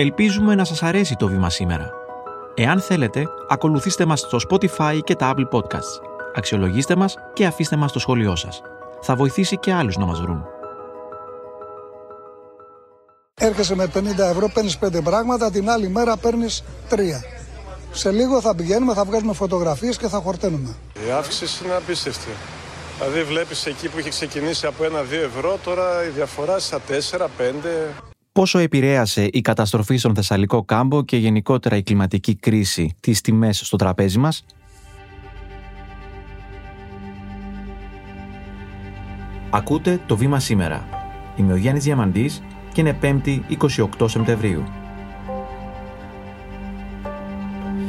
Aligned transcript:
Ελπίζουμε 0.00 0.54
να 0.54 0.64
σας 0.64 0.82
αρέσει 0.82 1.16
το 1.16 1.28
βήμα 1.28 1.50
σήμερα. 1.50 1.90
Εάν 2.54 2.80
θέλετε, 2.80 3.26
ακολουθήστε 3.48 4.04
μας 4.04 4.20
στο 4.20 4.38
Spotify 4.48 4.98
και 5.04 5.14
τα 5.14 5.34
Apple 5.34 5.48
Podcasts. 5.56 6.00
Αξιολογήστε 6.34 6.96
μας 6.96 7.16
και 7.32 7.46
αφήστε 7.46 7.76
μας 7.76 7.92
το 7.92 7.98
σχόλιο 7.98 8.36
σας. 8.36 8.62
Θα 9.00 9.16
βοηθήσει 9.16 9.56
και 9.56 9.72
άλλους 9.72 9.96
να 9.96 10.06
μας 10.06 10.20
βρουν. 10.20 10.44
Έρχεσαι 13.34 13.74
με 13.74 13.86
50 13.86 14.28
ευρώ, 14.30 14.48
παίρνεις 14.54 14.78
5 14.78 15.02
πράγματα, 15.02 15.50
την 15.50 15.70
άλλη 15.70 15.88
μέρα 15.88 16.16
παίρνεις 16.16 16.64
3. 16.88 17.24
Σε 17.90 18.10
λίγο 18.10 18.40
θα 18.40 18.54
πηγαίνουμε, 18.54 18.94
θα 18.94 19.04
βγάζουμε 19.04 19.32
φωτογραφίες 19.32 19.96
και 19.96 20.08
θα 20.08 20.18
χορταίνουμε. 20.18 20.74
Η 21.06 21.10
αύξηση 21.10 21.64
είναι 21.64 21.74
απίστευτη. 21.74 22.30
Δηλαδή 22.98 23.22
βλέπεις 23.22 23.66
εκεί 23.66 23.88
που 23.88 23.98
είχε 23.98 24.08
ξεκινήσει 24.08 24.66
από 24.66 24.84
1-2 24.84 25.22
ευρώ, 25.24 25.58
τώρα 25.64 26.04
η 26.04 26.08
διαφορά 26.08 26.58
στα 26.58 26.80
4-5. 26.88 28.07
Πόσο 28.38 28.58
επηρέασε 28.58 29.28
η 29.32 29.40
καταστροφή 29.40 29.96
στον 29.96 30.14
Θεσσαλικό 30.14 30.64
κάμπο 30.64 31.04
και 31.04 31.16
γενικότερα 31.16 31.76
η 31.76 31.82
κλιματική 31.82 32.34
κρίση 32.34 32.94
τις 33.00 33.20
τιμές 33.20 33.60
στο 33.64 33.76
τραπέζι 33.76 34.18
μας; 34.18 34.44
Ακούτε 39.50 40.00
το 40.06 40.16
βήμα 40.16 40.40
σήμερα. 40.40 40.88
Είμαι 41.36 41.52
ο 41.52 41.56
Γιάννης 41.56 41.84
Διαμαντής 41.84 42.42
και 42.72 42.80
είναι 42.80 42.98
5η 43.02 43.40
28 43.98 44.08
Σεπτεμβρίου. 44.08 44.64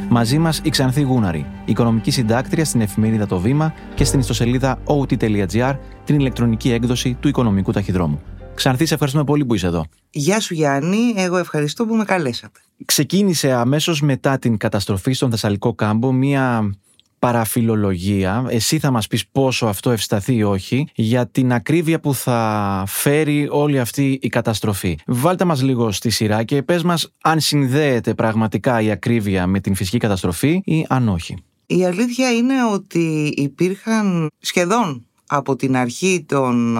Μαζί 0.10 0.38
μας 0.38 0.62
η 0.64 0.70
Ξανθή 0.70 1.02
Γούναρη, 1.02 1.46
οικονομική 1.66 2.12
συντάκτρια 2.12 2.66
στην 2.66 2.82
εφημερίδα 2.82 3.26
Το 3.26 3.40
Βήμα 3.40 3.74
και 3.96 4.04
στην 4.04 4.20
ιστοσελίδα 4.20 4.80
ot.gr, 4.86 5.76
την 6.06 6.20
ηλεκτρονική 6.20 6.72
έκδοση 6.72 7.18
του 7.20 7.28
οικονομικού 7.28 7.72
ταχυδρόμου. 7.72 8.22
Ξανθή, 8.56 8.86
σε 8.86 8.94
ευχαριστούμε 8.94 9.26
πολύ 9.26 9.46
που 9.46 9.54
είσαι 9.54 9.68
εδώ. 9.68 9.86
Γεια 10.12 10.40
σου 10.40 10.54
Γιάννη, 10.54 11.14
εγώ 11.16 11.38
ευχαριστώ 11.38 11.86
που 11.86 11.96
με 11.96 12.04
καλέσατε. 12.04 12.60
Ξεκίνησε 12.86 13.52
αμέσως 13.52 14.02
μετά 14.02 14.40
την 14.40 14.58
καταστροφή 14.58 15.12
στον 15.12 15.30
Θεσσαλικό 15.30 15.74
κάμπο 15.74 16.12
μία 16.12 16.74
παραφιλολογία, 17.20 18.46
εσύ 18.50 18.80
θα 18.80 18.92
μας 18.92 19.08
πεις 19.08 19.28
πόσο 19.28 19.66
αυτό 19.66 19.92
ευσταθεί 19.92 20.36
ή 20.36 20.44
όχι, 20.44 20.88
για 20.96 21.28
την 21.28 21.54
ακρίβεια 21.54 22.00
που 22.00 22.14
θα 22.14 22.84
φέρει 22.88 23.48
όλη 23.52 23.80
αυτή 23.80 24.20
η 24.22 24.28
καταστροφή. 24.28 24.98
Βάλτε 25.06 25.46
μας 25.46 25.62
λίγο 25.62 25.92
στη 25.92 26.10
σειρά 26.10 26.44
και 26.44 26.64
πες 26.64 26.84
μας 26.84 27.14
αν 27.22 27.40
συνδέεται 27.40 28.14
πραγματικά 28.14 28.82
η 28.82 28.92
ακρίβεια 28.92 29.48
με 29.48 29.60
την 29.60 29.76
φυσική 29.76 29.98
καταστροφή 29.98 30.62
ή 30.66 30.86
αν 30.90 31.10
όχι. 31.10 31.38
Η 31.66 31.86
αλήθεια 31.86 32.32
είναι 32.32 32.54
ότι 32.74 33.34
υπήρχαν 33.36 34.28
σχεδόν 34.40 35.06
από 35.28 35.56
την 35.56 35.76
αρχή 35.76 36.26
των 36.28 36.78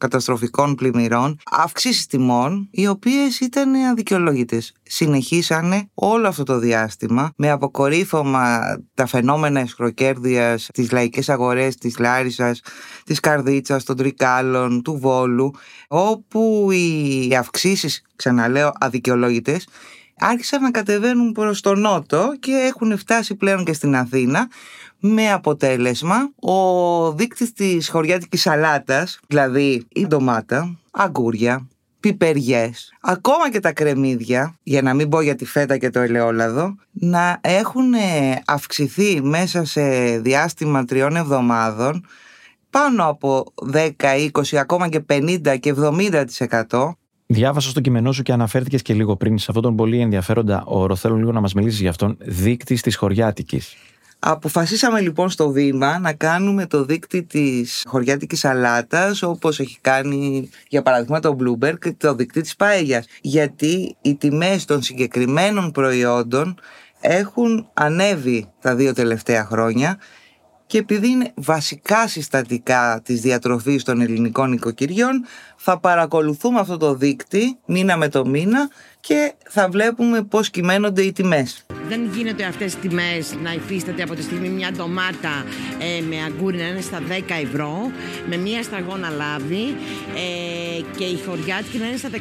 καταστροφικών 0.00 0.74
πλημμυρών, 0.74 1.38
αυξήσεις 1.50 2.06
τιμών, 2.06 2.68
οι 2.70 2.86
οποίες 2.86 3.40
ήταν 3.40 3.74
αδικαιολόγητες. 3.74 4.72
Συνεχίσανε 4.82 5.90
όλο 5.94 6.28
αυτό 6.28 6.42
το 6.42 6.58
διάστημα 6.58 7.32
με 7.36 7.50
αποκορύφωμα 7.50 8.60
τα 8.94 9.06
φαινόμενα 9.06 9.60
εσχροκέρδεια 9.60 10.58
στι 10.58 10.88
λαϊκές 10.92 11.28
αγορές 11.28 11.76
της 11.76 11.98
Λάρισας, 11.98 12.60
της 13.04 13.20
Καρδίτσας, 13.20 13.84
των 13.84 13.96
Τρικάλων, 13.96 14.82
του 14.82 14.98
Βόλου, 15.00 15.50
όπου 15.88 16.68
οι 16.70 17.36
αυξήσεις, 17.36 18.02
ξαναλέω, 18.16 18.72
αδικαιολόγητες, 18.80 19.66
άρχισαν 20.18 20.62
να 20.62 20.70
κατεβαίνουν 20.70 21.32
προς 21.32 21.60
τον 21.60 21.80
νότο 21.80 22.32
και 22.40 22.52
έχουν 22.52 22.98
φτάσει 22.98 23.34
πλέον 23.34 23.64
και 23.64 23.72
στην 23.72 23.96
Αθήνα 23.96 24.48
με 25.00 25.32
αποτέλεσμα 25.32 26.30
ο 26.40 27.12
δείκτης 27.12 27.52
της 27.52 27.88
χωριάτικης 27.88 28.40
σαλάτας, 28.40 29.20
δηλαδή 29.26 29.86
η 29.92 30.06
ντομάτα, 30.06 30.78
αγκούρια, 30.90 31.68
πιπεριές, 32.00 32.92
ακόμα 33.00 33.50
και 33.50 33.60
τα 33.60 33.72
κρεμμύδια, 33.72 34.58
για 34.62 34.82
να 34.82 34.94
μην 34.94 35.08
πω 35.08 35.20
για 35.20 35.34
τη 35.34 35.44
φέτα 35.44 35.78
και 35.78 35.90
το 35.90 36.00
ελαιόλαδο, 36.00 36.74
να 36.90 37.38
έχουν 37.40 37.92
αυξηθεί 38.46 39.22
μέσα 39.22 39.64
σε 39.64 39.82
διάστημα 40.18 40.84
τριών 40.84 41.16
εβδομάδων 41.16 42.04
πάνω 42.70 43.08
από 43.08 43.44
10, 43.72 43.90
20, 44.32 44.56
ακόμα 44.56 44.88
και 44.88 45.00
50 45.08 45.56
και 45.60 45.74
70%. 46.68 46.90
Διάβασα 47.26 47.70
στο 47.70 47.80
κειμενό 47.80 48.12
σου 48.12 48.22
και 48.22 48.32
αναφέρθηκες 48.32 48.82
και 48.82 48.94
λίγο 48.94 49.16
πριν 49.16 49.38
σε 49.38 49.46
αυτόν 49.48 49.62
τον 49.62 49.76
πολύ 49.76 50.00
ενδιαφέροντα 50.00 50.62
όρο. 50.66 50.96
Θέλω 50.96 51.16
λίγο 51.16 51.32
να 51.32 51.40
μας 51.40 51.54
μιλήσεις 51.54 51.80
για 51.80 51.90
αυτόν. 51.90 52.16
Δείκτης 52.20 52.82
της 52.82 52.96
Χωριάτικης. 52.96 53.76
Αποφασίσαμε 54.22 55.00
λοιπόν 55.00 55.30
στο 55.30 55.50
βήμα 55.50 55.98
να 55.98 56.12
κάνουμε 56.12 56.66
το 56.66 56.84
δίκτυ 56.84 57.22
της 57.22 57.84
χωριάτικης 57.86 58.38
σαλάτας 58.38 59.22
όπως 59.22 59.60
έχει 59.60 59.78
κάνει 59.80 60.50
για 60.68 60.82
παράδειγμα 60.82 61.20
το 61.20 61.36
Bloomberg 61.40 61.78
και 61.78 61.92
το 61.92 62.14
δίκτυ 62.14 62.40
της 62.40 62.56
Πάεγιας 62.56 63.06
γιατί 63.20 63.96
οι 64.00 64.14
τιμές 64.14 64.64
των 64.64 64.82
συγκεκριμένων 64.82 65.70
προϊόντων 65.70 66.58
έχουν 67.00 67.68
ανέβει 67.74 68.52
τα 68.60 68.74
δύο 68.74 68.92
τελευταία 68.92 69.44
χρόνια 69.44 69.98
και 70.66 70.78
επειδή 70.78 71.08
είναι 71.08 71.32
βασικά 71.34 72.08
συστατικά 72.08 73.00
της 73.04 73.20
διατροφής 73.20 73.84
των 73.84 74.00
ελληνικών 74.00 74.52
οικοκυριών 74.52 75.24
θα 75.56 75.78
παρακολουθούμε 75.78 76.60
αυτό 76.60 76.76
το 76.76 76.94
δίκτυ 76.94 77.58
μήνα 77.66 77.96
με 77.96 78.08
το 78.08 78.26
μήνα 78.26 78.70
και 79.00 79.32
θα 79.48 79.68
βλέπουμε 79.68 80.22
πώς 80.22 80.50
κυμαίνονται 80.50 81.02
οι 81.02 81.12
τιμές. 81.12 81.66
Δεν 81.90 82.10
γίνεται 82.14 82.44
αυτές 82.44 82.74
τις 82.74 82.88
τιμές 82.88 83.34
να 83.42 83.52
υφίσταται 83.52 84.02
από 84.02 84.14
τη 84.14 84.22
στιγμή 84.22 84.48
μια 84.48 84.72
ντομάτα 84.72 85.44
ε, 85.78 86.02
με 86.08 86.16
αγκούρι 86.22 86.56
να 86.56 86.66
είναι 86.68 86.80
στα 86.80 87.02
10 87.08 87.22
ευρώ, 87.42 87.90
με 88.28 88.36
μια 88.36 88.62
σταγόνα 88.62 89.08
λάδι 89.08 89.64
ε, 90.14 90.80
και 90.98 91.04
η 91.04 91.18
χωριάτικη 91.26 91.78
να 91.78 91.86
είναι 91.86 91.96
στα 91.96 92.08
14 92.08 92.18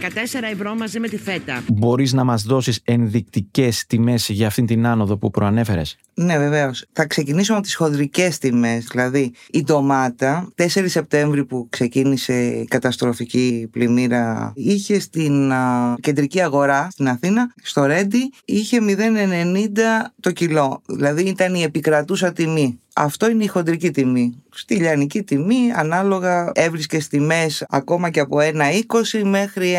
ευρώ 0.51 0.75
μαζί 0.75 0.99
με 0.99 1.07
τη 1.07 1.17
φέτα. 1.17 1.63
Μπορείς 1.73 2.13
να 2.13 2.23
μας 2.23 2.43
δώσεις 2.43 2.81
ενδεικτικές 2.83 3.85
τιμές 3.87 4.29
για 4.29 4.47
αυτήν 4.47 4.65
την 4.65 4.85
άνοδο 4.85 5.17
που 5.17 5.29
προανέφερες; 5.29 5.97
Ναι, 6.21 6.37
βεβαίως. 6.37 6.85
Θα 6.91 7.05
ξεκινήσουμε 7.05 7.57
από 7.57 7.65
τις 7.65 7.75
χοντρικές 7.75 8.37
τιμές. 8.37 8.85
Δηλαδή, 8.91 9.31
η 9.51 9.63
ντομάτα, 9.63 10.49
4 10.55 10.89
Σεπτέμβρη 10.89 11.45
που 11.45 11.67
ξεκίνησε 11.69 12.33
η 12.33 12.65
καταστροφική 12.65 13.67
πλημμύρα, 13.71 14.51
είχε 14.55 14.99
στην 14.99 15.51
κεντρική 15.99 16.41
αγορά 16.41 16.87
στην 16.91 17.07
Αθήνα, 17.07 17.53
στο 17.63 17.85
Ρέντι, 17.85 18.31
είχε 18.45 18.79
0,90 18.79 20.13
το 20.19 20.31
κιλό. 20.31 20.81
Δηλαδή, 20.85 21.23
ήταν 21.23 21.55
η 21.55 21.61
επικρατούσα 21.61 22.31
τιμή. 22.33 22.79
Αυτό 22.95 23.29
είναι 23.29 23.43
η 23.43 23.47
χοντρική 23.47 23.91
τιμή. 23.91 24.43
Στη 24.59 24.75
λιανική 24.75 25.23
τιμή 25.23 25.71
ανάλογα 25.75 26.51
έβρισκες 26.53 27.07
τιμές 27.07 27.65
ακόμα 27.69 28.09
και 28.09 28.19
από 28.19 28.37
1,20 28.41 29.21
μέχρι 29.23 29.75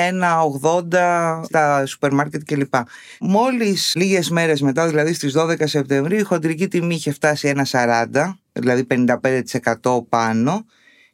1,80 0.91 1.41
στα 1.45 1.87
σούπερ 1.87 2.13
μάρκετ 2.13 2.43
κλπ. 2.45 2.75
Μόλις 3.21 3.93
λίγες 3.97 4.31
μέρες 4.31 4.61
μετά, 4.61 4.87
δηλαδή 4.87 5.13
στις 5.13 5.35
12 5.37 5.55
Σεπτεμβρίου, 5.65 6.19
η 6.19 6.23
χοντρική 6.23 6.69
τιμή 6.69 6.95
είχε 6.95 7.13
φτάσει 7.13 7.53
1,40, 7.71 8.37
δηλαδή 8.53 8.87
55% 9.83 10.05
πάνω 10.09 10.65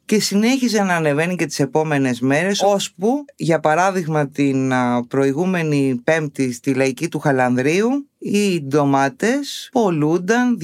και 0.05 0.19
συνέχιζε 0.19 0.83
να 0.83 0.95
ανεβαίνει 0.95 1.35
και 1.35 1.45
τις 1.45 1.59
επόμενες 1.59 2.19
μέρες 2.19 2.61
ώσπου 2.61 3.25
για 3.35 3.59
παράδειγμα 3.59 4.27
την 4.27 4.73
προηγούμενη 5.07 6.01
πέμπτη 6.03 6.53
στη 6.53 6.73
λαϊκή 6.73 7.07
του 7.07 7.19
Χαλανδρίου 7.19 8.07
οι 8.17 8.61
ντομάτες 8.61 9.69
πολλούνταν 9.71 10.57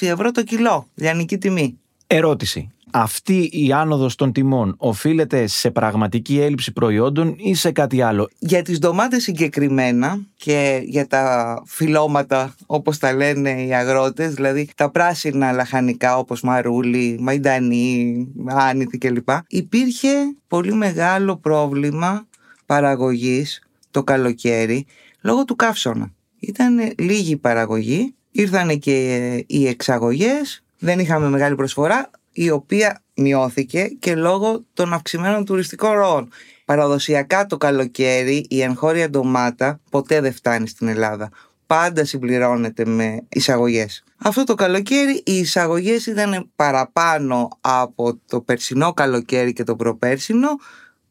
2,5 0.00 0.08
ευρώ 0.08 0.30
το 0.30 0.42
κιλό, 0.42 0.88
λιανική 0.94 1.38
τιμή. 1.38 1.79
Ερώτηση. 2.12 2.70
Αυτή 2.90 3.48
η 3.52 3.72
άνοδος 3.72 4.14
των 4.14 4.32
τιμών 4.32 4.74
οφείλεται 4.78 5.46
σε 5.46 5.70
πραγματική 5.70 6.40
έλλειψη 6.40 6.72
προϊόντων 6.72 7.34
ή 7.38 7.54
σε 7.54 7.70
κάτι 7.70 8.02
άλλο; 8.02 8.28
Για 8.38 8.62
τις 8.62 8.78
ντομάτες 8.78 9.22
συγκεκριμένα 9.22 10.18
και 10.36 10.82
για 10.84 11.06
τα 11.06 11.62
φυλώματα 11.66 12.54
όπως 12.66 12.98
τα 12.98 13.12
λένε 13.14 13.62
οι 13.62 13.74
αγρότες, 13.74 14.34
δηλαδή 14.34 14.68
τα 14.76 14.90
πράσινα 14.90 15.52
λαχανικά 15.52 16.18
όπως 16.18 16.40
μαρούλι, 16.40 17.16
μαϊντανή, 17.20 18.26
άνηθη 18.46 18.98
κλπ. 18.98 19.28
Υπήρχε 19.48 20.08
πολύ 20.48 20.74
μεγάλο 20.74 21.36
πρόβλημα 21.36 22.26
παραγωγής 22.66 23.62
το 23.90 24.02
καλοκαίρι 24.02 24.86
λόγω 25.20 25.44
του 25.44 25.56
καύσωνα. 25.56 26.12
Ήταν 26.38 26.92
λίγη 26.98 27.36
παραγωγή, 27.36 28.14
ήρθαν 28.30 28.78
και 28.78 29.44
οι 29.46 29.66
εξαγωγές, 29.66 30.62
δεν 30.80 30.98
είχαμε 30.98 31.28
μεγάλη 31.28 31.54
προσφορά, 31.54 32.10
η 32.32 32.50
οποία 32.50 33.02
μειώθηκε 33.14 33.84
και 33.98 34.14
λόγω 34.14 34.64
των 34.72 34.92
αυξημένων 34.92 35.44
τουριστικών 35.44 35.92
ροών. 35.92 36.28
Παραδοσιακά 36.64 37.46
το 37.46 37.56
καλοκαίρι 37.56 38.46
η 38.48 38.62
εγχώρια 38.62 39.10
ντομάτα 39.10 39.80
ποτέ 39.90 40.20
δεν 40.20 40.32
φτάνει 40.32 40.68
στην 40.68 40.88
Ελλάδα. 40.88 41.30
Πάντα 41.66 42.04
συμπληρώνεται 42.04 42.84
με 42.84 43.26
εισαγωγές. 43.28 44.04
Αυτό 44.16 44.44
το 44.44 44.54
καλοκαίρι 44.54 45.22
οι 45.24 45.38
εισαγωγές 45.38 46.06
ήταν 46.06 46.50
παραπάνω 46.56 47.48
από 47.60 48.18
το 48.26 48.40
περσινό 48.40 48.92
καλοκαίρι 48.92 49.52
και 49.52 49.64
το 49.64 49.76
προπέρσινο. 49.76 50.48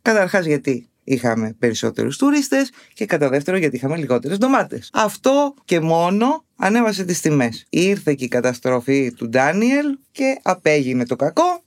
Καταρχάς 0.01 0.45
γιατί 0.45 0.89
είχαμε 1.13 1.55
περισσότερους 1.59 2.17
τουρίστες 2.17 2.71
και 2.93 3.05
κατά 3.05 3.29
δεύτερο 3.29 3.57
γιατί 3.57 3.75
είχαμε 3.75 3.97
λιγότερες 3.97 4.37
ντομάτες. 4.37 4.89
Αυτό 4.93 5.53
και 5.65 5.79
μόνο 5.79 6.43
ανέβασε 6.55 7.03
τις 7.03 7.21
τιμές. 7.21 7.65
Ήρθε 7.69 8.13
και 8.13 8.23
η 8.23 8.27
καταστροφή 8.27 9.13
του 9.13 9.29
Ντάνιελ 9.29 9.97
και 10.11 10.39
απέγινε 10.41 11.05
το 11.05 11.15
κακό 11.15 11.63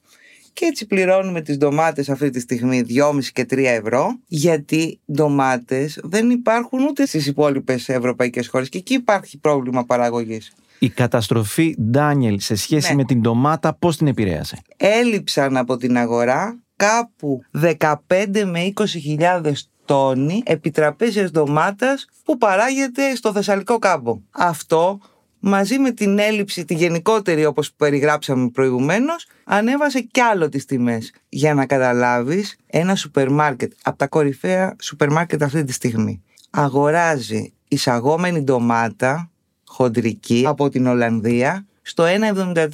Και 0.52 0.64
έτσι 0.64 0.86
πληρώνουμε 0.86 1.40
τις 1.40 1.56
ντομάτες 1.56 2.08
αυτή 2.08 2.30
τη 2.30 2.40
στιγμή 2.40 2.82
2,5 2.88 3.18
και 3.32 3.46
3 3.50 3.58
ευρώ 3.58 4.18
γιατί 4.26 5.00
ντομάτες 5.12 5.98
δεν 6.02 6.30
υπάρχουν 6.30 6.84
ούτε 6.84 7.06
στις 7.06 7.26
υπόλοιπες 7.26 7.88
ευρωπαϊκές 7.88 8.48
χώρες 8.48 8.68
και 8.68 8.78
εκεί 8.78 8.94
υπάρχει 8.94 9.38
πρόβλημα 9.38 9.84
παραγωγής. 9.84 10.52
Η 10.78 10.88
καταστροφή 10.88 11.76
Ντάνιελ 11.82 12.40
σε 12.40 12.54
σχέση 12.54 12.88
Ναι. 12.90 12.96
με 12.96 13.04
την 13.04 13.20
ντομάτα 13.20 13.74
πώς 13.74 13.96
την 13.96 14.06
επηρέασε; 14.06 14.58
Έλειψαν 14.76 15.56
από 15.56 15.76
την 15.76 15.96
αγορά 15.96 16.61
κάπου 16.86 17.42
15 17.60 18.44
με 18.44 18.72
20 18.74 18.86
χιλιάδες 18.86 19.70
τόνοι 19.84 20.42
επιτραπέζιας 20.46 21.30
ντομάτας 21.30 22.06
που 22.24 22.38
παράγεται 22.38 23.14
στο 23.14 23.32
Θεσσαλικό 23.32 23.78
κάμπο. 23.78 24.20
Αυτό 24.30 24.98
μαζί 25.38 25.78
με 25.78 25.90
την 25.90 26.18
έλλειψη 26.18 26.64
τη 26.64 26.74
γενικότερη 26.74 27.44
όπως 27.44 27.72
περιγράψαμε 27.72 28.48
προηγουμένως 28.48 29.26
ανέβασε 29.44 30.00
κι 30.00 30.20
άλλο 30.20 30.48
τις 30.48 30.64
τιμές. 30.64 31.12
Για 31.28 31.54
να 31.54 31.66
καταλάβεις 31.66 32.56
ένα 32.66 32.94
σούπερ 32.94 33.30
μάρκετ 33.30 33.72
από 33.82 33.98
τα 33.98 34.06
κορυφαία 34.06 34.76
σούπερ 34.80 35.10
μάρκετ 35.10 35.42
αυτή 35.42 35.64
τη 35.64 35.72
στιγμή 35.72 36.22
αγοράζει 36.50 37.52
εισαγόμενη 37.68 38.40
ντομάτα 38.40 39.30
χοντρική 39.66 40.44
από 40.46 40.68
την 40.68 40.86
Ολλανδία 40.86 41.66
στο 41.82 42.04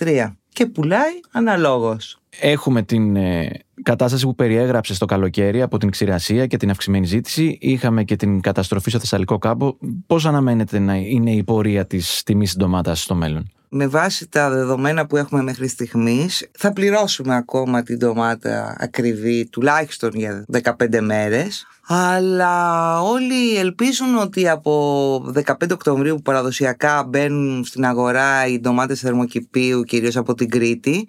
1,73 0.00 0.32
και 0.48 0.66
πουλάει 0.66 1.20
αναλόγως. 1.30 2.20
Έχουμε 2.40 2.82
την 2.82 3.16
ε, 3.16 3.50
κατάσταση 3.82 4.24
που 4.24 4.34
περιέγραψε 4.34 4.94
στο 4.94 5.06
καλοκαίρι 5.06 5.62
από 5.62 5.78
την 5.78 5.90
ξηρασία 5.90 6.46
και 6.46 6.56
την 6.56 6.70
αυξημένη 6.70 7.06
ζήτηση. 7.06 7.58
Είχαμε 7.60 8.04
και 8.04 8.16
την 8.16 8.40
καταστροφή 8.40 8.90
στο 8.90 8.98
Θεσσαλικό 8.98 9.38
κάμπο. 9.38 9.76
Πώς 10.06 10.26
αναμένεται 10.26 10.78
να 10.78 10.94
είναι 10.94 11.30
η 11.30 11.44
πορεία 11.44 11.86
της 11.86 12.22
τιμής 12.24 12.48
της 12.48 12.58
ντομάτας 12.58 13.02
στο 13.02 13.14
μέλλον; 13.14 13.50
Με 13.68 13.86
βάση 13.86 14.28
τα 14.28 14.50
δεδομένα 14.50 15.06
που 15.06 15.16
έχουμε 15.16 15.42
μέχρι 15.42 15.68
στιγμής 15.68 16.48
θα 16.52 16.72
πληρώσουμε 16.72 17.36
ακόμα 17.36 17.82
την 17.82 17.98
ντομάτα 17.98 18.76
ακριβή 18.78 19.48
τουλάχιστον 19.48 20.10
για 20.14 20.44
15 20.62 21.00
μέρες 21.00 21.66
αλλά 21.90 23.00
όλοι 23.02 23.56
ελπίζουν 23.56 24.16
ότι 24.16 24.48
από 24.48 25.32
15 25.44 25.52
Οκτωβρίου 25.72 26.14
που 26.14 26.22
παραδοσιακά 26.22 27.04
μπαίνουν 27.08 27.64
στην 27.64 27.84
αγορά 27.84 28.46
οι 28.46 28.60
ντομάτες 28.60 29.00
θερμοκηπίου 29.00 29.82
κυρίως 29.82 30.16
από 30.16 30.34
την 30.34 30.50
Κρήτη 30.50 31.08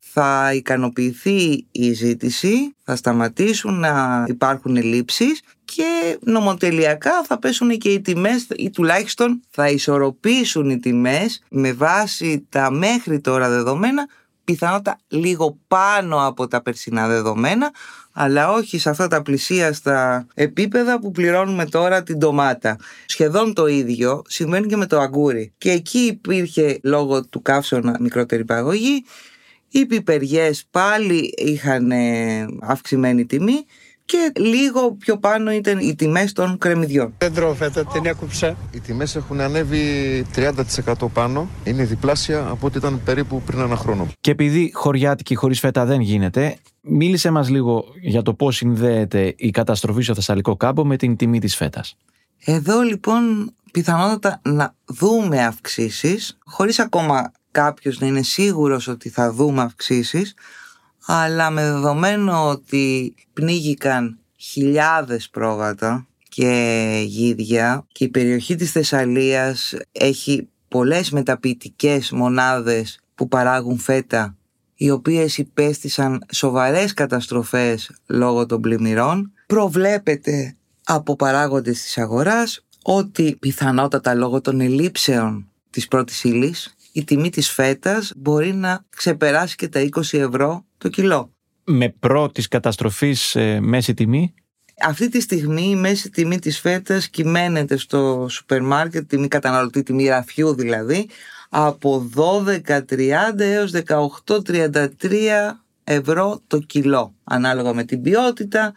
θα 0.00 0.52
ικανοποιηθεί 0.54 1.66
η 1.70 1.92
ζήτηση, 1.92 2.74
θα 2.84 2.96
σταματήσουν 2.96 3.78
να 3.78 4.24
υπάρχουν 4.28 4.76
ελλείψεις 4.76 5.42
και 5.64 6.18
νομοτελειακά 6.20 7.24
θα 7.24 7.38
πέσουν 7.38 7.78
και 7.78 7.88
οι 7.88 8.00
τιμές 8.00 8.46
ή 8.56 8.70
τουλάχιστον 8.70 9.40
θα 9.50 9.68
ισορροπήσουν 9.68 10.70
οι 10.70 10.78
τιμές 10.78 11.42
με 11.50 11.72
βάση 11.72 12.46
τα 12.48 12.70
μέχρι 12.70 13.20
τώρα 13.20 13.48
δεδομένα 13.48 14.08
πιθανότατα 14.44 14.98
λίγο 15.08 15.58
πάνω 15.68 16.26
από 16.26 16.48
τα 16.48 16.62
περσινά 16.62 17.08
δεδομένα 17.08 17.72
αλλά 18.12 18.52
όχι 18.52 18.78
σε 18.78 18.90
αυτά 18.90 19.08
τα 19.08 19.22
πλησίαστα 19.22 20.26
επίπεδα 20.34 20.98
που 20.98 21.10
πληρώνουμε 21.10 21.64
τώρα 21.64 22.02
την 22.02 22.18
ντομάτα. 22.18 22.76
Σχεδόν 23.06 23.54
το 23.54 23.66
ίδιο 23.66 24.22
συμβαίνει 24.26 24.66
και 24.66 24.76
με 24.76 24.86
το 24.86 24.98
αγκούρι. 25.00 25.52
Και 25.58 25.70
εκεί 25.70 25.98
υπήρχε 25.98 26.78
λόγω 26.82 27.24
του 27.24 27.42
καύσωνα 27.42 27.96
μικρότερη 28.00 28.44
παραγωγή. 28.44 29.04
Οι 29.76 29.86
πιπεριές 29.86 30.64
πάλι 30.70 31.34
είχαν 31.36 31.90
ε, 31.90 32.46
αυξημένη 32.60 33.26
τιμή 33.26 33.64
και 34.04 34.32
λίγο 34.36 34.92
πιο 34.92 35.18
πάνω 35.18 35.52
ήταν 35.52 35.78
οι 35.78 35.94
τιμές 35.94 36.32
των 36.32 36.58
κρεμμυδιών. 36.58 37.14
Δεν 37.18 37.34
τρώω 37.34 37.54
φέτα, 37.54 37.84
την 37.86 38.06
έκουψα. 38.06 38.56
Οι 38.72 38.80
τιμές 38.80 39.16
έχουν 39.16 39.40
ανέβει 39.40 39.80
30% 40.34 40.52
πάνω. 41.12 41.48
Είναι 41.64 41.84
διπλάσια 41.84 42.46
από 42.46 42.66
ό,τι 42.66 42.78
ήταν 42.78 43.00
περίπου 43.04 43.42
πριν 43.42 43.60
ένα 43.60 43.76
χρόνο. 43.76 44.08
Και 44.20 44.30
επειδή 44.30 44.70
χωριάτικη 44.74 45.34
χωρίς 45.34 45.60
φέτα 45.60 45.84
δεν 45.84 46.00
γίνεται, 46.00 46.56
μίλησε 46.80 47.30
μας 47.30 47.48
λίγο 47.48 47.84
για 48.00 48.22
το 48.22 48.34
πώς 48.34 48.56
συνδέεται 48.56 49.34
η 49.36 49.50
καταστροφή 49.50 50.02
στο 50.02 50.14
Θεσσαλικό 50.14 50.56
κάμπο 50.56 50.84
με 50.84 50.96
την 50.96 51.16
τιμή 51.16 51.40
της 51.40 51.56
φέτας. 51.56 51.96
Εδώ 52.44 52.80
λοιπόν 52.80 53.54
πιθανότατα 53.72 54.40
να 54.42 54.74
δούμε 54.84 55.44
αυξήσεις 55.44 56.38
χωρίς 56.44 56.78
ακόμα 56.78 57.32
κάποιος 57.54 57.98
να 58.00 58.06
είναι 58.06 58.22
σίγουρος 58.22 58.88
ότι 58.88 59.08
θα 59.08 59.32
δούμε 59.32 59.62
αυξήσεις 59.62 60.34
αλλά 61.06 61.50
με 61.50 61.62
δεδομένο 61.62 62.48
ότι 62.48 63.14
πνίγηκαν 63.32 64.18
χιλιάδες 64.36 65.28
πρόβατα 65.28 66.06
και 66.28 67.02
γίδια 67.06 67.86
και 67.92 68.04
η 68.04 68.08
περιοχή 68.08 68.54
της 68.54 68.70
Θεσσαλίας 68.70 69.74
έχει 69.92 70.48
πολλές 70.68 71.10
μεταποιητικές 71.10 72.10
μονάδες 72.10 73.00
που 73.14 73.28
παράγουν 73.28 73.78
φέτα 73.78 74.36
οι 74.74 74.90
οποίες 74.90 75.38
υπέστησαν 75.38 76.24
σοβαρές 76.32 76.94
καταστροφές 76.94 77.90
λόγω 78.06 78.46
των 78.46 78.60
πλημμυρών 78.60 79.32
προβλέπεται 79.46 80.56
από 80.84 81.16
παράγοντες 81.16 81.82
της 81.82 81.98
αγοράς 81.98 82.64
ότι 82.82 83.36
πιθανότατα 83.40 84.14
λόγω 84.14 84.40
των 84.40 84.60
ελλείψεων 84.60 85.48
της 85.70 85.88
πρώτης 85.88 86.24
ύλης, 86.24 86.74
η 86.96 87.04
τιμή 87.04 87.30
της 87.30 87.50
φέτας 87.50 88.12
μπορεί 88.16 88.52
να 88.52 88.84
ξεπεράσει 88.96 89.56
και 89.56 89.68
τα 89.68 89.80
20 89.80 90.18
ευρώ 90.18 90.64
το 90.78 90.88
κιλό. 90.88 91.32
Με 91.64 91.88
πρώτης 91.88 92.48
καταστροφής 92.48 93.36
ε, 93.36 93.60
μέση 93.60 93.94
τιμή, 93.94 94.34
Αυτή 94.80 95.08
τη 95.08 95.20
στιγμή 95.20 95.70
η 95.70 95.76
μέση 95.76 96.10
τιμή 96.10 96.38
της 96.38 96.60
φέτας 96.60 97.08
κυμαίνεται 97.08 97.76
στο 97.76 98.26
σούπερ 98.30 98.62
μάρκετ, 98.62 99.08
τιμή 99.08 99.28
καταναλωτή, 99.28 99.82
τιμή 99.82 100.08
ραφιού 100.08 100.54
δηλαδή, 100.54 101.08
από 101.48 102.10
12.30 102.14 103.38
έως 103.38 103.72
18.33 103.86 104.86
ευρώ 105.84 106.40
το 106.46 106.58
κιλό, 106.58 107.14
ανάλογα 107.24 107.74
με 107.74 107.84
την 107.84 108.02
ποιότητα 108.02 108.74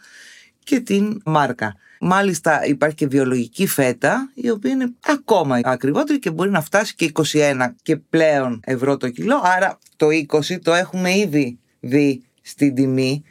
και 0.64 0.80
την 0.80 1.20
μάρκα. 1.24 1.76
Μάλιστα 2.00 2.64
υπάρχει 2.66 2.96
και 2.96 3.06
βιολογική 3.06 3.66
φέτα 3.66 4.30
η 4.34 4.50
οποία 4.50 4.70
είναι 4.70 4.92
ακόμα 5.06 5.60
ακριβότερη 5.64 6.18
και 6.18 6.30
μπορεί 6.30 6.50
να 6.50 6.60
φτάσει 6.60 6.94
και 6.94 7.10
21 7.32 7.68
και 7.82 7.96
πλέον 7.96 8.60
ευρώ 8.64 8.96
το 8.96 9.08
κιλό 9.08 9.40
άρα 9.42 9.78
το 9.96 10.06
20 10.06 10.58
το 10.62 10.74
έχουμε 10.74 11.16
ήδη 11.16 11.58
δει 11.80 12.22
στην 12.42 12.74
τιμή 12.74 13.24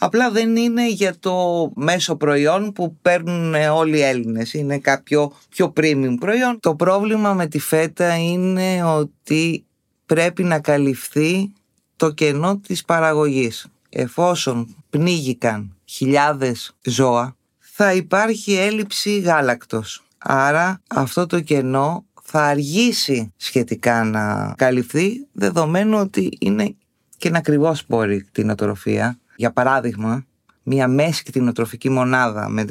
Απλά 0.00 0.30
δεν 0.30 0.56
είναι 0.56 0.88
για 0.88 1.18
το 1.20 1.70
μέσο 1.74 2.16
προϊόν 2.16 2.72
που 2.72 2.96
παίρνουν 3.02 3.54
όλοι 3.54 3.96
οι 3.96 4.02
Έλληνες. 4.02 4.54
Είναι 4.54 4.78
κάποιο 4.78 5.32
πιο 5.48 5.72
premium 5.76 6.14
προϊόν. 6.20 6.60
Το 6.60 6.74
πρόβλημα 6.74 7.32
με 7.32 7.46
τη 7.46 7.58
φέτα 7.58 8.16
είναι 8.16 8.84
ότι 8.84 9.64
πρέπει 10.06 10.42
να 10.42 10.60
καλυφθεί 10.60 11.52
το 11.96 12.10
κενό 12.10 12.58
της 12.58 12.84
παραγωγής. 12.84 13.66
Εφόσον 13.88 14.76
πνίγηκαν 14.90 15.76
χιλιάδες 15.84 16.76
ζώα, 16.82 17.36
θα 17.80 17.92
υπάρχει 17.92 18.54
έλλειψη 18.54 19.18
γάλακτος. 19.18 20.04
Άρα 20.18 20.82
αυτό 20.88 21.26
το 21.26 21.40
κενό 21.40 22.04
θα 22.22 22.42
αργήσει 22.42 23.32
σχετικά 23.36 24.04
να 24.04 24.54
καλυφθεί, 24.56 25.26
δεδομένου 25.32 25.98
ότι 25.98 26.36
είναι 26.40 26.74
και 27.16 27.28
ένα 27.28 27.38
ακριβό 27.38 27.74
σπόρη 27.74 28.22
κτηνοτροφία. 28.22 29.18
Για 29.36 29.52
παράδειγμα, 29.52 30.26
μια 30.62 30.88
μέση 30.88 31.22
κτηνοτροφική 31.22 31.90
μονάδα 31.90 32.48
με 32.48 32.64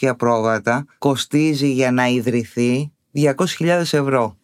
400 0.00 0.16
πρόβατα 0.16 0.84
κοστίζει 0.98 1.70
για 1.70 1.90
να 1.90 2.06
ιδρυθεί 2.06 2.92
200.000 3.14 3.66
ευρώ. 3.80 4.36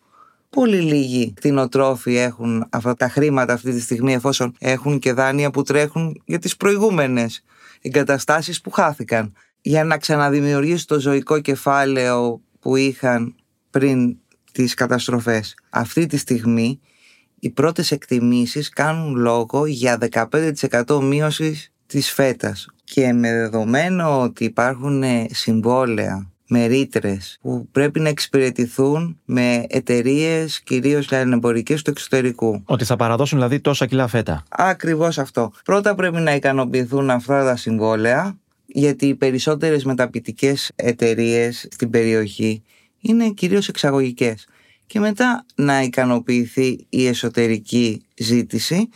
Πολύ 0.50 0.80
λίγοι 0.80 1.32
κτηνοτρόφοι 1.32 2.16
έχουν 2.16 2.66
αυτά 2.70 2.94
τα 2.94 3.08
χρήματα 3.08 3.52
αυτή 3.52 3.72
τη 3.72 3.80
στιγμή 3.80 4.12
εφόσον 4.12 4.54
έχουν 4.58 4.98
και 4.98 5.12
δάνεια 5.12 5.50
που 5.50 5.62
τρέχουν 5.62 6.22
για 6.24 6.38
τις 6.38 6.56
προηγούμενες 6.56 7.44
εγκαταστάσεις 7.80 8.60
που 8.60 8.70
χάθηκαν. 8.70 9.32
Για 9.60 9.84
να 9.84 9.98
ξαναδημιουργήσει 9.98 10.86
το 10.86 11.00
ζωικό 11.00 11.40
κεφάλαιο 11.40 12.40
που 12.60 12.76
είχαν 12.76 13.34
πριν 13.70 14.16
τις 14.52 14.74
καταστροφές. 14.74 15.54
Αυτή 15.70 16.06
τη 16.06 16.16
στιγμή 16.16 16.80
οι 17.38 17.50
πρώτες 17.50 17.90
εκτιμήσεις 17.90 18.68
κάνουν 18.68 19.14
λόγο 19.14 19.66
για 19.66 19.98
15% 20.10 21.00
μείωσης 21.02 21.72
της 21.86 22.10
φέτας 22.12 22.66
και 22.84 23.12
με 23.12 23.32
δεδομένο 23.32 24.20
ότι 24.20 24.44
υπάρχουν 24.44 25.02
ε, 25.02 25.26
συμβόλαια 25.30 26.30
με 26.48 26.66
ρήτρες 26.66 27.38
που 27.40 27.68
πρέπει 27.72 28.00
να 28.00 28.08
εξυπηρετηθούν 28.08 29.18
με 29.24 29.64
εταιρείες 29.68 30.60
κυρίως 30.60 31.10
λιανεμπορικές 31.10 31.82
του 31.82 31.90
εξωτερικού. 31.90 32.62
ότι 32.64 32.84
θα 32.84 32.96
παραδώσουν 32.96 33.38
δηλαδή 33.38 33.60
τόσα 33.60 33.86
κιλά 33.86 34.06
φέτα. 34.06 34.42
Ακριβώς 34.48 35.18
αυτό. 35.18 35.52
Πρώτα 35.64 35.94
πρέπει 35.94 36.16
να 36.16 36.34
ικανοποιηθούν 36.34 37.10
αυτά 37.10 37.44
τα 37.44 37.56
συμβόλαια 37.56 38.38
γιατί 38.72 39.06
οι 39.06 39.14
περισσότερες 39.14 39.84
μεταπητικές 39.84 40.72
εταιρείες 40.76 41.68
στην 41.70 41.90
περιοχή 41.90 42.62
είναι 43.00 43.30
κυρίως 43.30 43.68
εξαγωγικές. 43.68 44.46
Και 44.86 45.00
μετά 45.00 45.46
να 45.54 45.82
ικανοποιηθεί 45.82 46.86
η 46.88 47.06
εσωτερική 47.06 48.02
ζήτηση 48.16 48.88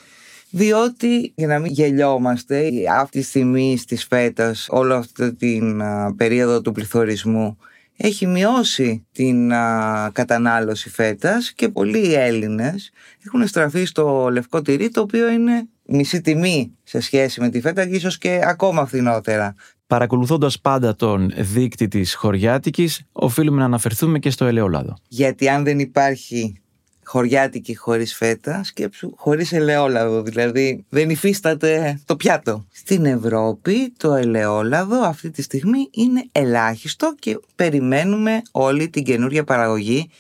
διότι 0.56 1.32
για 1.34 1.46
να 1.46 1.58
μην 1.58 1.72
γελιόμαστε 1.72 2.70
αυτή 2.90 3.18
τη 3.18 3.24
στιγμή 3.24 3.78
της 3.86 4.04
φέτας 4.04 4.66
όλη 4.70 4.92
αυτή 4.92 5.34
την 5.34 5.82
α, 5.82 6.14
περίοδο 6.16 6.60
του 6.60 6.72
πληθωρισμού 6.72 7.58
έχει 7.96 8.26
μειώσει 8.26 9.06
την 9.12 9.52
α, 9.52 10.10
κατανάλωση 10.12 10.90
φέτας 10.90 11.52
και 11.52 11.68
πολλοί 11.68 12.14
Έλληνες 12.14 12.90
έχουν 13.26 13.46
στραφεί 13.46 13.84
στο 13.84 14.28
λευκό 14.32 14.62
τυρί 14.62 14.88
το 14.88 15.00
οποίο 15.00 15.30
είναι 15.30 15.68
μισή 15.86 16.20
τιμή 16.20 16.72
σε 16.82 17.00
σχέση 17.00 17.40
με 17.40 17.48
τη 17.48 17.60
φέτα 17.60 17.86
και 17.86 17.94
ίσως 17.94 18.18
και 18.18 18.40
ακόμα 18.44 18.86
φθηνότερα. 18.86 19.54
Παρακολουθώντας 19.86 20.60
πάντα 20.60 20.96
τον 20.96 21.32
δείκτη 21.36 21.88
της 21.88 22.14
χωριάτικης, 22.14 23.02
οφείλουμε 23.12 23.58
να 23.58 23.64
αναφερθούμε 23.64 24.18
και 24.18 24.30
στο 24.30 24.44
ελαιόλαδο. 24.44 24.94
Γιατί 25.08 25.48
αν 25.48 25.64
δεν 25.64 25.78
υπάρχει 25.78 26.58
χωριάτικη 27.04 27.76
χωρίς 27.76 28.14
φέτα, 28.14 28.64
σκέψου 28.64 29.12
χωρίς 29.16 29.52
ελαιόλαδο, 29.52 30.22
δηλαδή 30.22 30.84
δεν 30.88 31.10
υφίσταται 31.10 32.00
το 32.04 32.16
πιάτο. 32.16 32.66
Στην 32.72 33.04
Ευρώπη 33.04 33.92
το 33.96 34.14
ελαιόλαδο 34.14 35.00
αυτή 35.00 35.30
τη 35.30 35.42
στιγμή 35.42 35.88
είναι 35.90 36.24
ελάχιστο 36.32 37.14
και 37.18 37.40
περιμένουμε 37.54 38.42
όλη 38.50 38.88
την 38.88 39.04
καινούρια 39.04 39.44
παραγωγή 39.44 40.10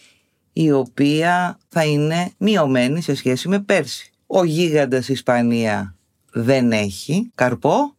η 0.52 0.72
οποία 0.72 1.58
θα 1.68 1.84
είναι 1.84 2.30
μειωμένη 2.38 3.02
σε 3.02 3.14
σχέση 3.14 3.48
με 3.48 3.60
πέρσι. 3.60 4.13
Ο 4.36 4.44
γίγαντας 4.44 5.08
Ισπανία 5.08 5.96
δεν 6.32 6.72
έχει 6.72 7.30
καρπό. 7.34 7.94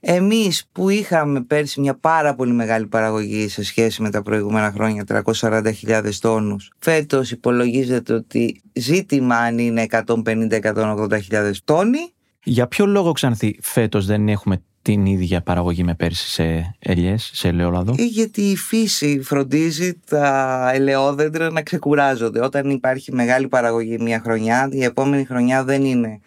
Εμείς 0.00 0.68
που 0.72 0.88
είχαμε 0.88 1.42
πέρσι 1.42 1.80
μια 1.80 1.94
πάρα 1.94 2.34
πολύ 2.34 2.52
μεγάλη 2.52 2.86
παραγωγή 2.86 3.48
σε 3.48 3.64
σχέση 3.64 4.02
με 4.02 4.10
τα 4.10 4.22
προηγούμενα 4.22 4.70
χρόνια, 4.72 5.04
340.000 5.08 6.18
τόνους, 6.20 6.70
φέτος 6.78 7.30
υπολογίζεται 7.30 8.12
ότι 8.12 8.62
ζήτημα 8.72 9.36
αν 9.36 9.58
είναι 9.58 9.86
150-180.000 9.90 11.52
τόνοι. 11.64 12.12
Για 12.44 12.66
ποιο 12.66 12.86
λόγο 12.86 13.12
ξανθεί 13.12 13.58
φέτος 13.62 14.06
δεν 14.06 14.28
έχουμε 14.28 14.62
την 14.82 15.06
ίδια 15.06 15.40
παραγωγή 15.40 15.84
με 15.84 15.94
πέρσι 15.94 16.28
σε 16.28 16.76
ελιές, 16.78 17.30
σε 17.32 17.48
ελαιόλαδο. 17.48 17.94
Ε, 17.98 18.02
γιατί 18.02 18.42
η 18.42 18.56
φύση 18.56 19.20
φροντίζει 19.22 20.00
τα 20.06 20.70
ελαιόδεντρα 20.74 21.50
να 21.50 21.62
ξεκουράζονται. 21.62 22.44
Όταν 22.44 22.70
υπάρχει 22.70 23.12
μεγάλη 23.12 23.48
παραγωγή 23.48 23.98
μια 24.00 24.20
χρονιά, 24.24 24.68
η 24.72 24.84
επόμενη 24.84 25.24
χρονιά 25.24 25.64
δεν 25.64 25.84
είναι 25.84 26.20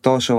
τόσο 0.00 0.36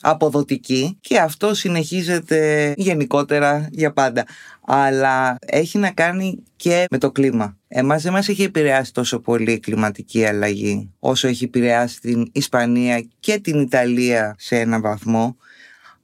αποδοτική 0.00 0.98
και 1.00 1.18
αυτό 1.18 1.54
συνεχίζεται 1.54 2.72
γενικότερα 2.76 3.68
για 3.70 3.92
πάντα. 3.92 4.26
Αλλά 4.66 5.36
έχει 5.46 5.78
να 5.78 5.90
κάνει 5.90 6.42
και 6.56 6.84
με 6.90 6.98
το 6.98 7.10
κλίμα. 7.10 7.56
Εμάς 7.68 8.02
δεν 8.02 8.12
μας 8.12 8.28
έχει 8.28 8.42
επηρεάσει 8.42 8.92
τόσο 8.92 9.18
πολύ 9.18 9.52
η 9.52 9.60
κλιματική 9.60 10.24
αλλαγή 10.24 10.90
όσο 10.98 11.28
έχει 11.28 11.44
επηρεάσει 11.44 12.00
την 12.00 12.30
Ισπανία 12.32 13.06
και 13.20 13.38
την 13.38 13.60
Ιταλία 13.60 14.34
σε 14.38 14.58
έναν 14.58 14.80
βαθμό 14.80 15.36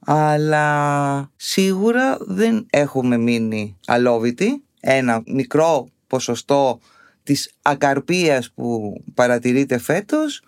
αλλά 0.05 1.31
σίγουρα 1.35 2.17
δεν 2.19 2.65
έχουμε 2.69 3.17
μείνει 3.17 3.77
αλόβητοι. 3.85 4.63
Ένα 4.79 5.23
μικρό 5.25 5.89
ποσοστό 6.07 6.79
της 7.23 7.51
ακαρπίας 7.61 8.51
που 8.51 8.93
παρατηρείται 9.13 9.77
φέτος 9.77 10.41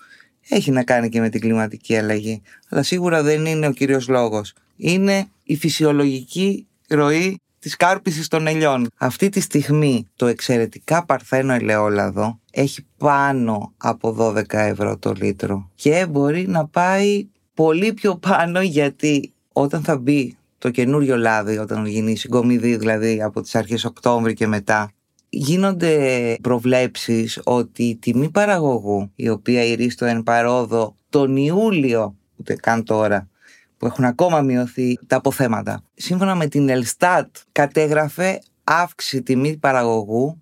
έχει 0.50 0.72
να 0.72 0.84
κάνει 0.84 1.10
και 1.10 1.20
με 1.20 1.30
την 1.30 1.42
κλιματική 1.42 1.98
αλλαγή. 1.98 2.42
Αλλά 2.70 2.84
σίγουρα 2.84 3.24
δεν 3.24 3.46
είναι 3.46 3.68
ο 3.68 3.72
κύριος 3.72 4.08
λόγος. 4.08 4.54
Είναι 4.76 5.28
η 5.44 5.56
φυσιολογική 5.56 6.68
ροή 6.90 7.40
της 7.60 7.76
κάρπισης 7.76 8.28
των 8.28 8.48
ελιών. 8.48 8.88
Αυτή 8.98 9.30
τη 9.30 9.40
στιγμή 9.40 10.08
το 10.16 10.26
εξαιρετικά 10.26 11.06
παρθένο 11.06 11.54
ελαιόλαδο 11.54 12.40
έχει 12.52 12.86
πάνω 12.98 13.74
από 13.78 14.16
12 14.20 14.44
ευρώ 14.54 14.98
το 14.98 15.12
λίτρο 15.12 15.70
και 15.76 16.08
μπορεί 16.10 16.48
να 16.48 16.68
πάει 16.68 17.28
πολύ 17.54 17.94
πιο 17.94 18.16
πάνω 18.16 18.62
γιατί 18.62 19.34
όταν 19.54 19.84
θα 19.84 19.98
μπει 19.98 20.38
το 20.58 20.70
καινούριο 20.70 21.18
λάδι, 21.18 21.58
όταν 21.58 21.86
γίνει 21.86 22.12
η 22.12 22.16
συγκομιδή 22.16 22.76
δηλαδή 22.78 23.22
από 23.22 23.42
τις 23.42 23.56
αρχές 23.56 23.86
Οκτώβρη 23.86 24.34
και 24.34 24.48
μετά, 24.48 24.92
γίνονται 25.30 26.36
προβλέψεις 26.42 27.40
ότι 27.44 27.84
η 27.84 27.96
τιμή 27.96 28.30
παραγωγού, 28.30 29.12
η 29.16 29.30
οποία 29.30 29.64
ηρίστο 29.64 30.06
εν 30.06 30.24
παρόδο 30.24 30.96
τον 31.10 31.36
Ιούλιο, 31.36 32.16
ούτε 32.36 32.56
καν 32.56 32.84
τώρα, 32.84 33.30
που 33.78 33.86
έχουν 33.86 34.06
ακόμα 34.06 34.42
μειωθεί 34.42 34.98
τα 35.08 35.16
αποθέματα. 35.16 35.84
Σύμφωνα 35.94 36.36
με 36.36 36.48
την 36.48 36.70
Ελστάτ 36.70 37.36
κατέγραφε 37.52 38.40
αύξηση 38.64 39.22
τιμή 39.22 39.58
παραγωγού 39.58 40.42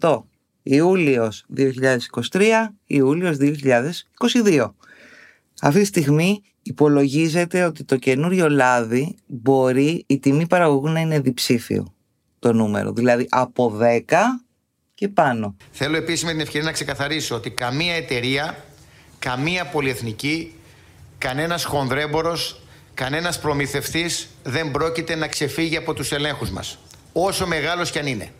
92%. 0.00 0.22
Ιούλιος 0.62 1.46
2023, 1.56 2.42
Ιούλιος 2.86 3.36
2022. 3.40 4.74
Αυτή 5.60 5.80
τη 5.80 5.86
στιγμή 5.86 6.42
υπολογίζεται 6.66 7.64
ότι 7.64 7.84
το 7.84 7.96
καινούριο 7.96 8.48
λάδι 8.48 9.16
μπορεί 9.26 10.04
η 10.06 10.18
τιμή 10.18 10.46
παραγωγού 10.46 10.88
να 10.88 11.00
είναι 11.00 11.20
διψήφιο 11.20 11.94
το 12.38 12.52
νούμερο, 12.52 12.92
δηλαδή 12.92 13.26
από 13.30 13.78
10 13.80 14.00
και 14.94 15.08
πάνω. 15.08 15.56
Θέλω 15.70 15.96
επίσης 15.96 16.24
με 16.24 16.30
την 16.30 16.40
ευκαιρία 16.40 16.66
να 16.66 16.72
ξεκαθαρίσω 16.72 17.34
ότι 17.34 17.50
καμία 17.50 17.94
εταιρεία, 17.94 18.64
καμία 19.18 19.66
πολυεθνική, 19.66 20.54
κανένας 21.18 21.64
χονδρέμπορος, 21.64 22.60
κανένας 22.94 23.40
προμηθευτής 23.40 24.28
δεν 24.42 24.70
πρόκειται 24.70 25.14
να 25.14 25.28
ξεφύγει 25.28 25.76
από 25.76 25.94
τους 25.94 26.12
ελέγχους 26.12 26.50
μας, 26.50 26.78
όσο 27.12 27.46
μεγάλος 27.46 27.90
κι 27.90 27.98
αν 27.98 28.06
είναι. 28.06 28.32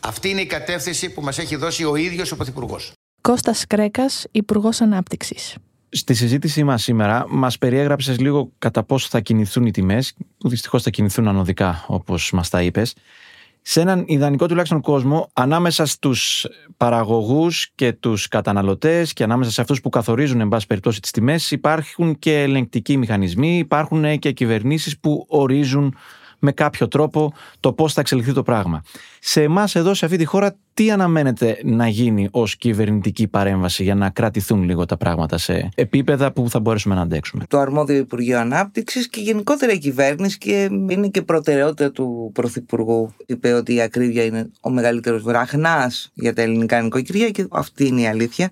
Αυτή 0.00 0.28
είναι 0.28 0.40
η 0.40 0.46
κατεύθυνση 0.46 1.10
που 1.10 1.22
μας 1.22 1.38
έχει 1.38 1.56
δώσει 1.56 1.84
ο 1.84 1.96
ίδιος 1.96 2.32
ο 2.32 2.36
Πρωθυπουργός. 2.36 2.92
Κώστας 3.20 3.66
Κρέκας, 3.66 4.26
Υπουργός 4.30 4.80
Ανάπτυξης. 4.80 5.56
Στη 5.90 6.14
συζήτησή 6.14 6.64
μας 6.64 6.82
σήμερα 6.82 7.26
μας 7.28 7.58
περιέγραψες 7.58 8.18
λίγο 8.20 8.52
κατά 8.58 8.82
πόσο 8.82 9.08
θα 9.10 9.20
κινηθούν 9.20 9.66
οι 9.66 9.70
τιμές, 9.70 10.14
που 10.38 10.48
δυστυχώς 10.48 10.82
θα 10.82 10.90
κινηθούν 10.90 11.28
ανωδικά 11.28 11.84
όπως 11.88 12.32
μας 12.32 12.48
τα 12.48 12.62
είπες. 12.62 12.94
Σε 13.62 13.80
έναν 13.80 14.04
ιδανικό 14.06 14.46
τουλάχιστον 14.46 14.80
κόσμο, 14.80 15.30
ανάμεσα 15.32 15.86
στους 15.86 16.46
παραγωγούς 16.76 17.70
και 17.74 17.92
τους 17.92 18.28
καταναλωτές 18.28 19.12
και 19.12 19.22
ανάμεσα 19.22 19.50
σε 19.50 19.60
αυτούς 19.60 19.80
που 19.80 19.88
καθορίζουν 19.88 20.40
εν 20.40 20.48
πάση 20.48 20.66
περιπτώσει 20.66 21.00
τις 21.00 21.10
τιμές 21.10 21.50
υπάρχουν 21.50 22.18
και 22.18 22.42
ελεγκτικοί 22.42 22.96
μηχανισμοί, 22.96 23.58
υπάρχουν 23.58 24.18
και 24.18 24.32
κυβερνήσεις 24.32 24.98
που 24.98 25.26
ορίζουν 25.28 25.94
με 26.38 26.52
κάποιο 26.52 26.88
τρόπο 26.88 27.32
το 27.60 27.72
πώς 27.72 27.92
θα 27.92 28.00
εξελιχθεί 28.00 28.32
το 28.32 28.42
πράγμα. 28.42 28.82
Σε 29.20 29.42
εμάς 29.42 29.74
εδώ, 29.74 29.94
σε 29.94 30.04
αυτή 30.04 30.16
τη 30.16 30.24
χώρα, 30.24 30.56
τι 30.74 30.90
αναμένεται 30.90 31.58
να 31.64 31.88
γίνει 31.88 32.28
ως 32.30 32.56
κυβερνητική 32.56 33.28
παρέμβαση 33.28 33.82
για 33.82 33.94
να 33.94 34.10
κρατηθούν 34.10 34.62
λίγο 34.62 34.84
τα 34.84 34.96
πράγματα 34.96 35.38
σε 35.38 35.68
επίπεδα 35.74 36.32
που 36.32 36.50
θα 36.50 36.60
μπορέσουμε 36.60 36.94
να 36.94 37.00
αντέξουμε; 37.00 37.44
Το 37.48 37.58
αρμόδιο 37.58 37.96
Υπουργείο 37.96 38.38
Ανάπτυξης 38.38 39.08
και 39.08 39.20
γενικότερα 39.20 39.72
η 39.72 39.78
κυβέρνηση 39.78 40.38
και 40.38 40.68
είναι 40.88 41.08
και 41.08 41.22
προτεραιότητα 41.22 41.90
του 41.90 42.30
Πρωθυπουργού. 42.34 43.12
Είπε 43.26 43.52
ότι 43.52 43.74
η 43.74 43.80
ακρίβεια 43.80 44.24
είναι 44.24 44.50
ο 44.60 44.70
μεγαλύτερος 44.70 45.22
βραχνάς 45.22 46.10
για 46.14 46.34
τα 46.34 46.42
ελληνικά 46.42 46.82
νοικοκυριά 46.82 47.30
και 47.30 47.46
αυτή 47.50 47.86
είναι 47.86 48.00
η 48.00 48.06
αλήθεια. 48.06 48.50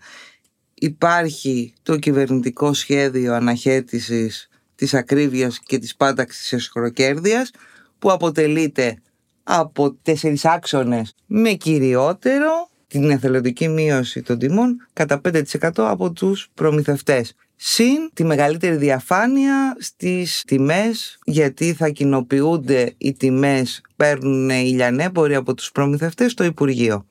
Υπάρχει 0.74 1.72
το 1.82 1.96
κυβερνητικό 1.96 2.72
σχέδιο 2.72 3.34
αναχέτησης 3.34 4.48
της 4.74 4.94
ακρίβειας 4.94 5.60
και 5.60 5.78
της 5.78 5.96
πάταξης 5.96 6.52
εσχροκέρδειας 6.52 7.50
που 7.98 8.10
αποτελείται 8.10 8.96
από 9.42 9.94
τέσσερις 10.02 10.44
άξονες 10.44 11.14
με 11.26 11.50
κυριότερο 11.50 12.68
την 12.86 13.10
εθελοντική 13.10 13.68
μείωση 13.68 14.22
των 14.22 14.38
τιμών 14.38 14.86
κατά 14.92 15.20
5% 15.24 15.42
από 15.76 16.12
τους 16.12 16.48
προμηθευτές. 16.54 17.34
Συν 17.56 18.10
τη 18.14 18.24
μεγαλύτερη 18.24 18.76
διαφάνεια 18.76 19.76
στις 19.78 20.42
τιμές 20.46 21.18
γιατί 21.24 21.72
θα 21.72 21.88
κοινοποιούνται 21.88 22.94
οι 22.98 23.12
τιμές 23.12 23.80
παίρνουν 23.96 24.50
οι 24.50 24.72
λιανέμποροι 24.74 25.34
από 25.34 25.54
τους 25.54 25.72
προμηθευτές 25.72 26.32
στο 26.32 26.44
Υπουργείο. 26.44 27.06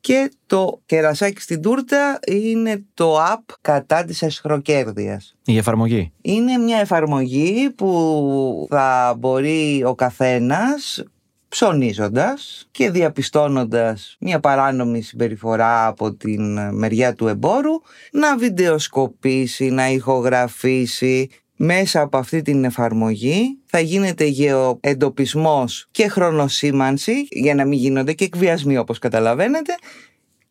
Και 0.00 0.30
το 0.46 0.80
κερασάκι 0.86 1.40
στην 1.40 1.62
τούρτα 1.62 2.18
είναι 2.26 2.84
το 2.94 3.16
app 3.18 3.54
κατά 3.60 4.04
της 4.04 4.22
εσχροκέρδειας. 4.22 5.36
Η 5.44 5.56
εφαρμογή. 5.56 6.12
Είναι 6.22 6.56
μια 6.56 6.78
εφαρμογή 6.78 7.70
που 7.70 8.66
θα 8.70 9.14
μπορεί 9.18 9.84
ο 9.84 9.94
καθένας 9.94 11.04
ψωνίζοντας 11.48 12.68
και 12.70 12.90
διαπιστώνοντας 12.90 14.16
μια 14.20 14.40
παράνομη 14.40 15.02
συμπεριφορά 15.02 15.86
από 15.86 16.14
την 16.14 16.74
μεριά 16.74 17.14
του 17.14 17.26
εμπόρου 17.26 17.72
να 18.12 18.36
βιντεοσκοπήσει, 18.36 19.70
να 19.70 19.88
ηχογραφήσει 19.88 21.28
μέσα 21.60 22.00
από 22.00 22.18
αυτή 22.18 22.42
την 22.42 22.64
εφαρμογή 22.64 23.58
θα 23.66 23.80
γίνεται 23.80 24.24
γεωεντοπισμός 24.24 25.88
και 25.90 26.08
χρονοσήμανση 26.08 27.26
για 27.30 27.54
να 27.54 27.64
μην 27.64 27.78
γίνονται 27.78 28.12
και 28.12 28.24
εκβιασμοί 28.24 28.78
όπως 28.78 28.98
καταλαβαίνετε 28.98 29.74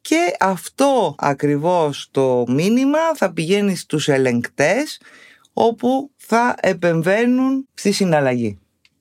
και 0.01 0.35
αυτό 0.39 1.15
ακριβώς 1.17 2.07
το 2.11 2.43
μήνυμα 2.47 2.99
θα 3.15 3.33
πηγαίνει 3.33 3.75
στους 3.75 4.07
ελεγκτές 4.07 5.01
όπου 5.53 6.11
θα 6.15 6.55
επεμβαίνουν 6.59 7.67
στη 7.73 7.91
συναλλαγή. 7.91 8.59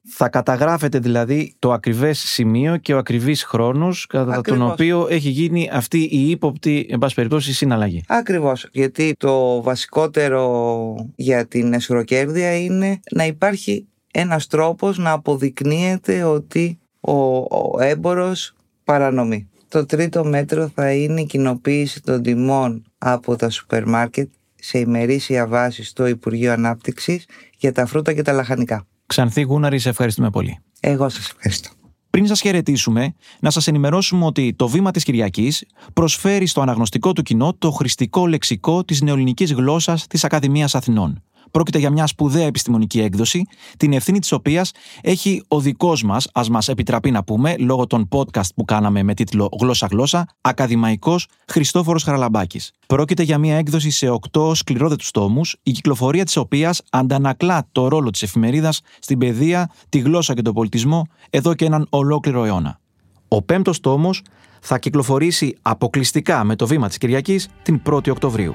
Θα 0.08 0.28
καταγράφεται 0.28 0.98
δηλαδή 0.98 1.54
το 1.58 1.72
ακριβές 1.72 2.18
σημείο 2.18 2.76
και 2.76 2.94
ο 2.94 2.98
ακριβής 2.98 3.44
χρόνος 3.44 4.06
κατά 4.06 4.40
τον 4.40 4.62
οποίο 4.62 5.06
έχει 5.10 5.28
γίνει 5.28 5.70
αυτή 5.72 5.98
η 5.98 6.30
ύποπτη, 6.30 6.86
εν 6.90 6.98
πάση 6.98 7.14
περιπτώσει, 7.14 7.52
συναλλαγή. 7.52 8.02
Ακριβώς, 8.08 8.68
γιατί 8.72 9.14
το 9.18 9.62
βασικότερο 9.62 10.94
για 11.16 11.46
την 11.46 11.72
εσχροκέρδεια 11.72 12.58
είναι 12.58 13.00
να 13.10 13.26
υπάρχει 13.26 13.86
ένας 14.12 14.46
τρόπος 14.46 14.98
να 14.98 15.10
αποδεικνύεται 15.10 16.22
ότι 16.22 16.78
ο, 17.00 17.12
ο 17.38 17.76
έμπορος 17.80 18.54
παρανομεί. 18.84 19.48
Το 19.68 19.86
τρίτο 19.86 20.24
μέτρο 20.24 20.70
θα 20.74 20.92
είναι 20.92 21.20
η 21.20 21.26
κοινοποίηση 21.26 22.02
των 22.02 22.22
τιμών 22.22 22.84
από 22.98 23.36
τα 23.36 23.50
σούπερ 23.50 23.86
μάρκετ 23.86 24.28
σε 24.54 24.78
ημερήσια 24.78 25.46
βάση 25.46 25.84
στο 25.84 26.06
Υπουργείο 26.06 26.52
Ανάπτυξης 26.52 27.26
για 27.58 27.72
τα 27.72 27.86
φρούτα 27.86 28.12
και 28.12 28.22
τα 28.22 28.32
λαχανικά. 28.32 28.86
Ξανθή 29.06 29.42
Γούναρη, 29.42 29.78
σε 29.78 29.88
ευχαριστούμε 29.88 30.30
πολύ. 30.30 30.58
Εγώ 30.80 31.08
σας 31.08 31.28
ευχαριστώ. 31.30 31.70
Πριν 32.10 32.28
σας 32.28 32.40
χαιρετήσουμε, 32.40 33.14
να 33.40 33.50
σας 33.50 33.66
ενημερώσουμε 33.66 34.24
ότι 34.24 34.54
το 34.56 34.68
Βήμα 34.68 34.90
της 34.90 35.04
Κυριακής 35.04 35.64
προσφέρει 35.92 36.46
στο 36.46 36.60
αναγνωστικό 36.60 37.12
του 37.12 37.22
κοινό 37.22 37.54
το 37.58 37.70
χρηστικό 37.70 38.26
λεξικό 38.26 38.84
της 38.84 39.00
νεοελληνικής 39.00 39.52
γλώσσας 39.52 40.06
της 40.06 40.24
Ακαδημίας 40.24 40.74
Αθηνών. 40.74 41.22
Πρόκειται 41.56 41.78
για 41.78 41.90
μια 41.90 42.06
σπουδαία 42.06 42.46
επιστημονική 42.46 43.00
έκδοση, 43.00 43.46
την 43.76 43.92
ευθύνη 43.92 44.18
της 44.18 44.32
οποίας 44.32 44.72
έχει 45.00 45.42
ο 45.48 45.60
δικός 45.60 46.02
μας, 46.02 46.28
ας 46.32 46.48
μας 46.48 46.68
επιτραπεί 46.68 47.10
να 47.10 47.24
πούμε, 47.24 47.56
λόγω 47.58 47.86
των 47.86 48.08
podcast 48.10 48.48
που 48.54 48.64
κάναμε 48.64 49.02
με 49.02 49.14
τίτλο 49.14 49.48
Γλώσσα-Γλώσσα, 49.60 50.26
ακαδημαϊκός 50.40 51.28
Χριστόφορος 51.46 52.02
Χαραλαμπάκης. 52.02 52.72
Πρόκειται 52.86 53.22
για 53.22 53.38
μια 53.38 53.56
έκδοση 53.56 53.90
σε 53.90 54.08
οκτώ 54.08 54.54
σκληρόδετους 54.54 55.10
τόμους, 55.10 55.56
η 55.62 55.70
κυκλοφορία 55.70 56.24
της 56.24 56.36
οποίας 56.36 56.82
αντανακλά 56.90 57.68
το 57.72 57.88
ρόλο 57.88 58.10
της 58.10 58.22
εφημερίδας 58.22 58.80
στην 58.98 59.18
παιδεία, 59.18 59.70
τη 59.88 59.98
γλώσσα 59.98 60.34
και 60.34 60.42
τον 60.42 60.54
πολιτισμό 60.54 61.06
εδώ 61.30 61.54
και 61.54 61.64
έναν 61.64 61.86
ολόκληρο 61.90 62.44
αιώνα. 62.44 62.80
Ο 63.28 63.42
πέμπτος 63.42 63.80
τόμος 63.80 64.22
θα 64.60 64.78
κυκλοφορήσει 64.78 65.56
αποκλειστικά 65.62 66.44
με 66.44 66.56
το 66.56 66.66
βήμα 66.66 66.88
της 66.88 66.98
Κυριακής 66.98 67.48
την 67.62 67.82
1η 67.86 68.10
Οκτωβρίου. 68.10 68.54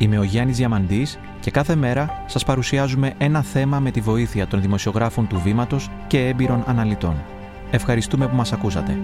Είμαι 0.00 0.18
ο 0.18 0.22
Γιάννης 0.22 0.56
Διαμαντής 0.56 1.18
και 1.40 1.50
κάθε 1.50 1.74
μέρα 1.74 2.24
σας 2.26 2.44
παρουσιάζουμε 2.44 3.12
ένα 3.18 3.42
θέμα 3.42 3.80
με 3.80 3.90
τη 3.90 4.00
βοήθεια 4.00 4.46
των 4.46 4.60
δημοσιογράφων 4.60 5.26
του 5.26 5.40
Βήματος 5.44 5.90
και 6.06 6.26
έμπειρων 6.26 6.64
αναλυτών. 6.66 7.14
Ευχαριστούμε 7.70 8.28
που 8.28 8.36
μας 8.36 8.52
ακούσατε. 8.52 8.98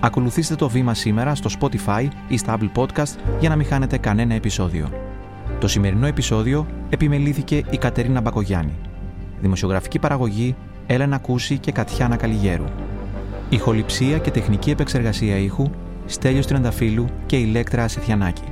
Ακολουθήστε 0.00 0.54
το 0.54 0.68
Βήμα 0.68 0.94
σήμερα 0.94 1.34
στο 1.34 1.50
Spotify 1.60 2.08
ή 2.28 2.36
στα 2.36 2.58
Apple 2.58 2.70
Podcast 2.74 3.16
για 3.40 3.48
να 3.48 3.56
μην 3.56 3.66
χάνετε 3.66 3.98
κανένα 3.98 4.34
επεισόδιο. 4.34 4.88
Το 5.60 5.68
σημερινό 5.68 6.06
επεισόδιο 6.06 6.66
επιμελήθηκε 6.90 7.62
η 7.70 7.76
Κατερίνα 7.76 8.20
Μπακογιάννη. 8.20 8.74
Δημοσιογραφική 9.40 9.98
παραγωγή 9.98 10.56
Έλενα 10.86 11.18
Κούση 11.18 11.58
και 11.58 11.72
Κατιάνα 11.72 12.16
Καλιγέρου. 12.16 12.66
Ηχοληψία 13.48 14.18
και 14.18 14.30
τεχνική 14.30 14.70
επεξεργασία 14.70 15.36
ήχου 15.36 15.70
Στέλιος 16.06 16.46
Τριανταφύλου 16.46 17.06
και 17.26 17.36
Ηλέκτρα 17.36 17.84
Ασιθιανάκη. 17.84 18.51